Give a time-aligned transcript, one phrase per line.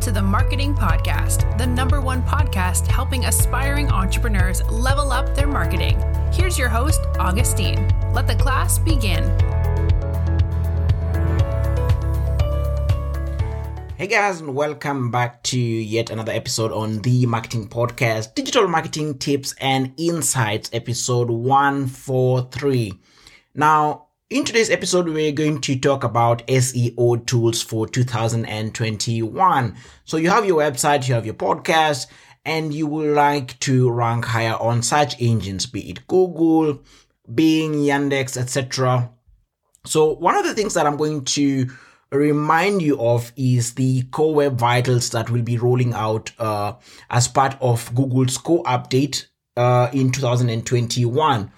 [0.00, 6.02] to the Marketing Podcast, the number one podcast helping aspiring entrepreneurs level up their marketing.
[6.32, 7.86] Here's your host, Augustine.
[8.14, 9.24] Let the class begin.
[13.98, 19.18] Hey guys, and welcome back to yet another episode on the Marketing Podcast, Digital Marketing
[19.18, 22.94] Tips and Insights, episode 143.
[23.54, 29.76] Now, in today's episode, we're going to talk about SEO tools for 2021.
[30.04, 32.06] So you have your website, you have your podcast,
[32.44, 36.80] and you would like to rank higher on search engines, be it Google,
[37.34, 39.10] Bing, Yandex, etc.
[39.84, 41.68] So one of the things that I'm going to
[42.12, 46.74] remind you of is the Core Web Vitals that will be rolling out uh,
[47.10, 49.26] as part of Google's Core Update
[49.56, 51.50] uh, in 2021.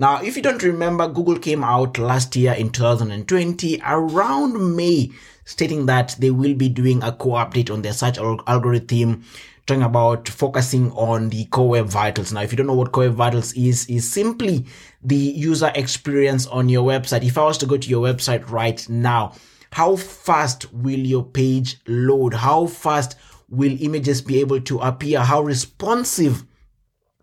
[0.00, 5.12] Now, if you don't remember, Google came out last year in 2020 around May
[5.44, 9.26] stating that they will be doing a core update on their search algorithm
[9.66, 12.32] talking about focusing on the core web vitals.
[12.32, 14.64] Now, if you don't know what core web vitals is, is simply
[15.02, 17.22] the user experience on your website.
[17.22, 19.34] If I was to go to your website right now,
[19.70, 22.32] how fast will your page load?
[22.32, 23.16] How fast
[23.50, 25.20] will images be able to appear?
[25.20, 26.46] How responsive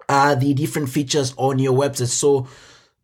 [0.07, 2.09] are the different features on your website?
[2.09, 2.47] So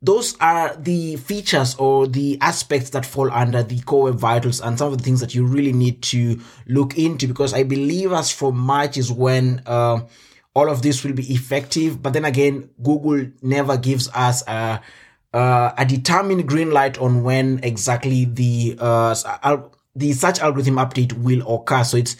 [0.03, 4.91] those are the features or the aspects that fall under the core vitals and some
[4.91, 8.57] of the things that you really need to look into because I believe as from
[8.57, 10.01] March is when uh,
[10.53, 12.03] all of this will be effective.
[12.03, 14.81] But then again, Google never gives us a,
[15.33, 19.15] uh, a determined green light on when exactly the uh,
[19.95, 21.85] the search algorithm update will occur.
[21.85, 22.17] So it's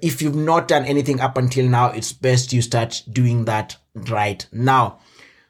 [0.00, 4.46] if you've not done anything up until now, it's best you start doing that right
[4.50, 5.00] now.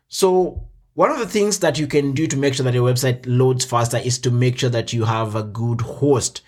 [0.09, 0.68] So
[0.99, 3.65] one of the things that you can do to make sure that your website loads
[3.65, 6.41] faster is to make sure that you have a good host.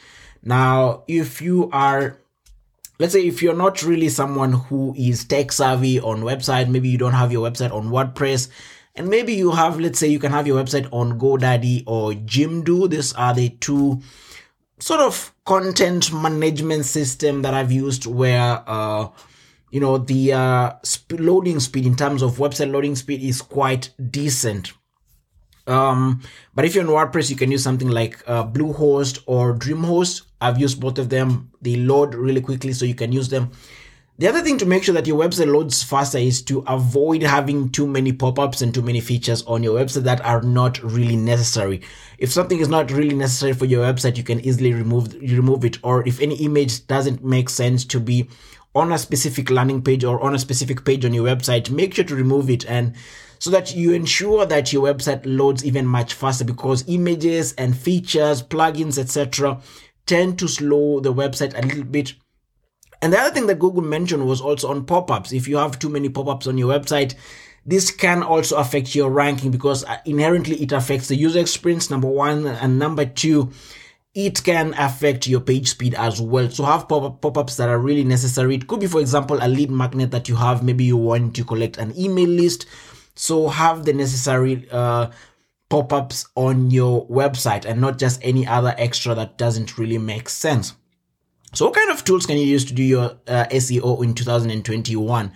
[0.42, 2.18] Now, if you are
[2.98, 6.98] let's say if you're not really someone who is tech savvy on website, maybe you
[6.98, 8.48] don't have your website on WordPress,
[8.96, 12.90] and maybe you have, let's say you can have your website on GoDaddy or Jimdo.
[12.90, 14.02] These are the two
[14.80, 19.10] sort of content management system that I've used where, uh,
[19.70, 23.90] you know, the uh, sp- loading speed in terms of website loading speed is quite
[24.10, 24.72] decent.
[25.66, 26.22] Um,
[26.54, 30.22] but if you're on WordPress, you can use something like uh, Bluehost or DreamHost.
[30.40, 31.52] I've used both of them.
[31.62, 33.52] They load really quickly, so you can use them.
[34.18, 37.70] The other thing to make sure that your website loads faster is to avoid having
[37.70, 41.80] too many pop-ups and too many features on your website that are not really necessary.
[42.18, 45.78] If something is not really necessary for your website, you can easily remove remove it.
[45.82, 48.28] Or if any image doesn't make sense to be
[48.74, 52.04] on a specific landing page or on a specific page on your website, make sure
[52.04, 52.94] to remove it and
[53.40, 58.42] so that you ensure that your website loads even much faster because images and features,
[58.42, 59.60] plugins, etc.
[60.04, 62.12] tend to slow the website a little bit.
[63.00, 65.32] And the other thing that Google mentioned was also on pop-ups.
[65.32, 67.14] If you have too many pop-ups on your website,
[67.64, 72.08] this can also affect your ranking because uh, inherently it affects the user experience, number
[72.08, 73.50] one, and number two,
[74.14, 76.50] it can affect your page speed as well.
[76.50, 78.56] So have pop pop-ups that are really necessary.
[78.56, 80.64] It could be, for example, a lead magnet that you have.
[80.64, 82.66] Maybe you want to collect an email list.
[83.14, 85.10] So have the necessary uh,
[85.68, 90.74] pop-ups on your website and not just any other extra that doesn't really make sense.
[91.52, 95.32] So what kind of tools can you use to do your uh, SEO in 2021?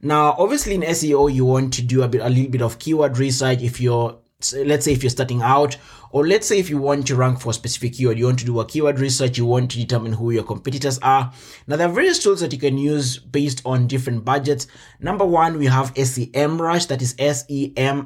[0.00, 3.18] Now, obviously in SEO, you want to do a bit, a little bit of keyword
[3.18, 4.18] research if you're
[4.54, 5.76] let's say if you're starting out
[6.12, 8.44] or let's say if you want to rank for a specific keyword you want to
[8.44, 11.32] do a keyword research you want to determine who your competitors are.
[11.66, 14.68] Now there are various tools that you can use based on different budgets.
[15.00, 17.96] Number one we have semrush that is s-e-m-r-u-s-h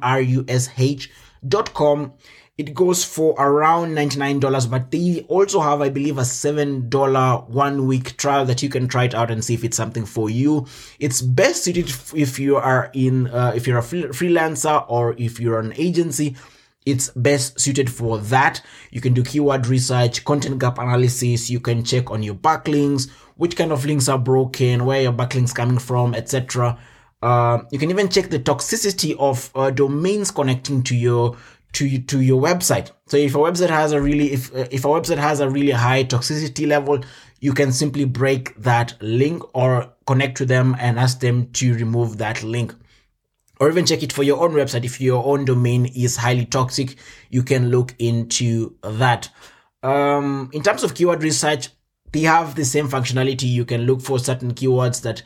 [1.47, 2.15] dot com
[2.59, 8.17] it goes for around $99 but they also have i believe a $7 one week
[8.19, 10.67] trial that you can try it out and see if it's something for you.
[10.99, 15.61] It's best suited if you are in uh, if you're a freelancer or if you're
[15.61, 16.37] an agency.
[16.85, 18.61] It's best suited for that.
[18.91, 21.49] You can do keyword research content gap analysis.
[21.49, 25.55] You can check on your backlinks which kind of links are broken where your backlinks
[25.55, 26.79] coming from etc
[27.23, 31.37] uh, you can even check the toxicity of uh, domains connecting to your
[31.73, 32.91] to to your website.
[33.07, 36.05] So if a website has a really if if a website has a really high
[36.05, 37.03] toxicity level,
[37.41, 42.19] you can simply break that link or connect to them and ask them to remove
[42.19, 42.75] that link.
[43.61, 44.85] Or even check it for your own website.
[44.85, 46.97] If your own domain is highly toxic,
[47.31, 49.29] you can look into that.
[49.83, 51.69] Um, in terms of keyword research,
[52.13, 53.45] they have the same functionality.
[53.45, 55.23] You can look for certain keywords that,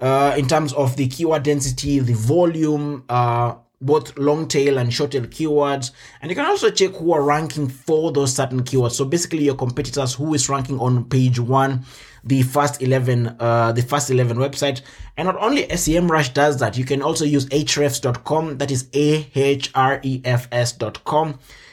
[0.00, 5.12] uh, in terms of the keyword density, the volume, uh, both long tail and short
[5.12, 5.92] tail keywords.
[6.20, 8.92] And you can also check who are ranking for those certain keywords.
[8.92, 11.84] So basically your competitors, who is ranking on page one,
[12.24, 14.80] the first 11, uh, the first 11 website.
[15.16, 18.58] And not only SEMrush does that, you can also use ahrefs.com.
[18.58, 19.38] That is A-H-R-E-F-S.com.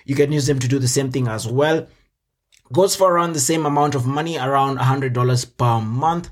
[0.06, 1.88] You can use them to do the same thing as well.
[2.72, 6.30] Goes for around the same amount of money, around $100 per month.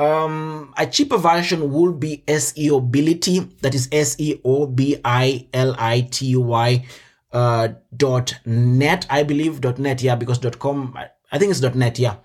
[0.00, 3.60] Um, a cheaper version would be SEObility.
[3.60, 6.86] That is S E O B I L I T Y
[7.32, 9.06] uh, dot net.
[9.10, 10.02] I believe dot net.
[10.02, 10.98] Yeah, because dot com.
[11.30, 11.98] I think it's dot net.
[11.98, 12.16] Yeah.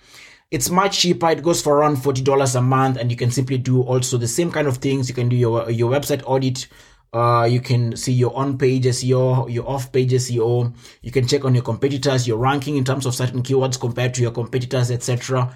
[0.51, 1.31] It's much cheaper.
[1.31, 4.27] It goes for around forty dollars a month, and you can simply do also the
[4.27, 5.09] same kind of things.
[5.09, 6.67] You can do your your website audit.
[7.11, 10.75] Uh, you can see your on-page SEO, your off-page SEO.
[11.01, 14.21] You can check on your competitors, your ranking in terms of certain keywords compared to
[14.21, 15.55] your competitors, etc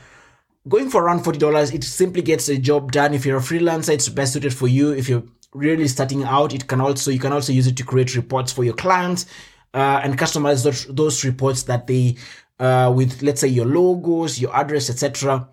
[0.67, 4.09] going for around $40 it simply gets the job done if you're a freelancer it's
[4.09, 5.23] best suited for you if you're
[5.53, 8.63] really starting out it can also you can also use it to create reports for
[8.63, 9.25] your clients
[9.73, 12.15] uh, and customize those, those reports that they
[12.59, 15.47] uh, with let's say your logos your address etc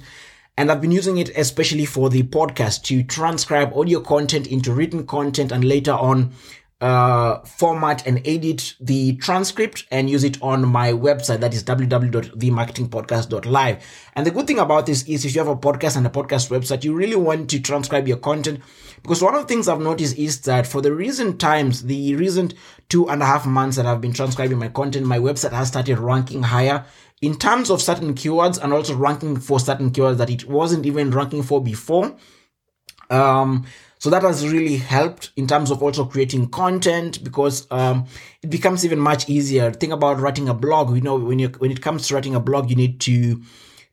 [0.57, 5.05] And I've been using it especially for the podcast to transcribe audio content into written
[5.05, 6.33] content and later on
[6.81, 13.83] uh, format and edit the transcript and use it on my website that is www.themarketingpodcast.live
[14.15, 16.49] and the good thing about this is if you have a podcast and a podcast
[16.49, 18.61] website you really want to transcribe your content.
[19.01, 22.53] Because one of the things i've noticed is that for the recent times the recent
[22.87, 25.99] two and a half months that i've been transcribing my content my website has started
[25.99, 26.85] ranking higher
[27.21, 31.11] in terms of certain keywords and also ranking for certain keywords that it wasn't even
[31.11, 32.15] ranking for before.
[33.09, 33.65] Um
[33.99, 38.05] so that has really helped in terms of also creating content because um,
[38.41, 39.71] it becomes even much easier.
[39.71, 40.95] Think about writing a blog.
[40.95, 43.41] You know, when you when it comes to writing a blog, you need to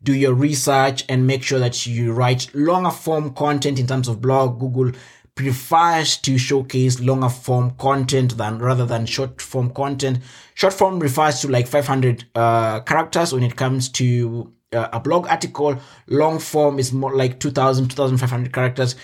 [0.05, 4.20] do your research and make sure that you write longer form content in terms of
[4.20, 4.61] blog.
[4.61, 4.93] Google
[5.35, 10.20] prefers to showcase longer form content than rather than short form content.
[10.55, 15.26] Short form refers to like 500 uh, characters when it comes to uh, a blog
[15.26, 15.81] article.
[16.06, 18.94] Long form is more like 2000, 2500 characters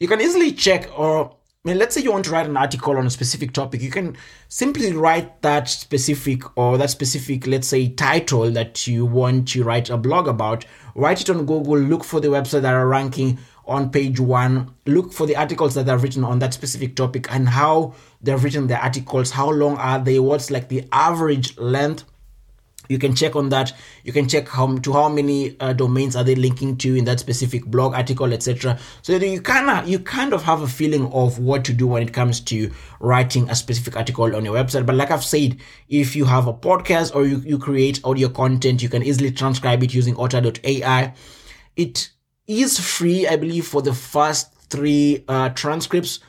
[0.00, 2.96] you can easily check or I mean, let's say you want to write an article
[2.96, 4.16] on a specific topic, you can
[4.48, 9.90] simply write that specific or that specific, let's say, title that you want to write
[9.90, 10.64] a blog about.
[10.94, 15.12] Write it on Google, look for the websites that are ranking on page one, look
[15.12, 17.92] for the articles that are written on that specific topic and how
[18.22, 22.04] they've written the articles, how long are they, what's like the average length
[22.90, 23.72] you can check on that.
[24.02, 27.20] You can check how to how many uh, domains are they linking to in that
[27.20, 31.38] specific blog article etc so you kind of you kind of have a feeling of
[31.38, 34.86] what to do when it comes to writing a specific article on your website.
[34.86, 35.56] But like i've said
[35.88, 39.82] if you have a podcast or you, you create audio content you can easily transcribe
[39.82, 41.14] it using otter.ai
[41.76, 42.10] it
[42.46, 46.20] is free i believe for the first three uh, transcripts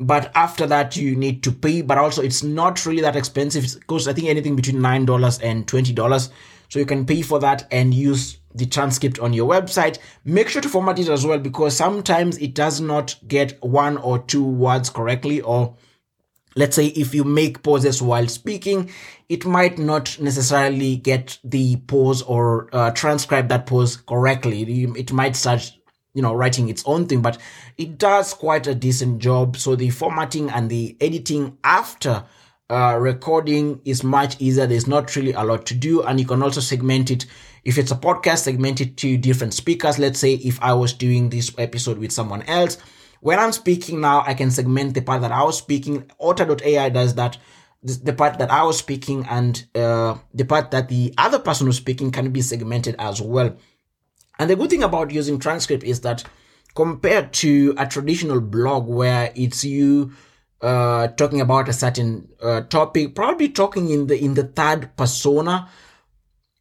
[0.00, 1.82] but after that you need to pay.
[1.82, 3.64] But also it's not really that expensive.
[3.64, 6.30] It costs i think anything between nine dollars and twenty dollars.
[6.68, 9.98] So you can pay for that and use the transcript on your website.
[10.24, 14.20] Make sure to format it as well because sometimes it does not get one or
[14.20, 15.76] two words correctly or
[16.56, 18.90] let's say if you make pauses while speaking
[19.28, 24.84] it might not necessarily get the pause or uh, transcribe that pause correctly.
[24.96, 25.72] It might start
[26.14, 27.38] you know, writing its own thing, but
[27.76, 29.56] it does quite a decent job.
[29.56, 32.24] So the formatting and the editing after
[32.70, 34.66] uh, recording is much easier.
[34.66, 36.02] There's not really a lot to do.
[36.02, 37.26] And you can also segment it.
[37.64, 39.98] If it's a podcast, segment it to different speakers.
[39.98, 42.78] Let's say if I was doing this episode with someone else,
[43.20, 46.10] when I'm speaking now, I can segment the part that I was speaking.
[46.20, 47.38] Otter.ai does that.
[47.82, 51.76] The part that I was speaking and uh, the part that the other person was
[51.76, 53.56] speaking can be segmented as well.
[54.38, 56.24] And the good thing about using transcript is that
[56.74, 60.12] compared to a traditional blog where it's you
[60.60, 65.68] uh, talking about a certain uh, topic, probably talking in the in the third persona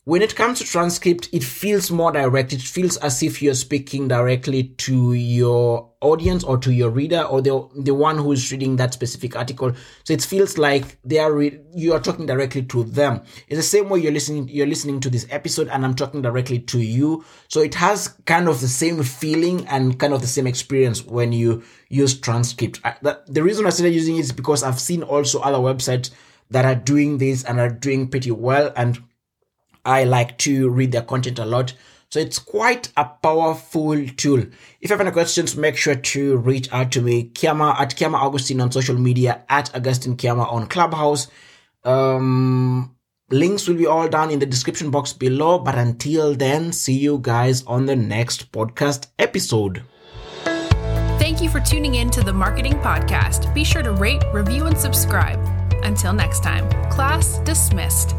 [0.05, 2.51] when it comes to transcript, it feels more direct.
[2.51, 7.41] It feels as if you're speaking directly to your audience or to your reader or
[7.41, 9.71] the the one who is reading that specific article.
[10.03, 13.21] So it feels like they are re- you are talking directly to them.
[13.47, 16.59] It's the same way you're listening you're listening to this episode and I'm talking directly
[16.59, 17.23] to you.
[17.47, 21.31] So it has kind of the same feeling and kind of the same experience when
[21.31, 22.81] you use transcript.
[22.83, 22.95] I,
[23.27, 26.09] the reason I started using it is because I've seen also other websites
[26.49, 29.01] that are doing this and are doing pretty well and
[29.85, 31.73] I like to read their content a lot.
[32.09, 34.39] So it's quite a powerful tool.
[34.39, 38.17] If you have any questions, make sure to reach out to me, Kiama at Kiama
[38.17, 41.27] Augustine on social media, at Augustine Kiama on Clubhouse.
[41.83, 42.95] Um,
[43.31, 45.57] links will be all down in the description box below.
[45.57, 49.83] But until then, see you guys on the next podcast episode.
[50.43, 53.53] Thank you for tuning in to the Marketing Podcast.
[53.55, 55.39] Be sure to rate, review, and subscribe.
[55.83, 58.15] Until next time, class dismissed.